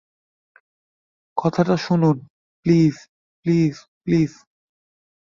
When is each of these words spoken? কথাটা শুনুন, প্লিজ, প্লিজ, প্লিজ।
কথাটা 1.37 1.75
শুনুন, 1.77 2.17
প্লিজ, 2.65 2.95
প্লিজ, 3.45 3.75
প্লিজ। 4.03 4.31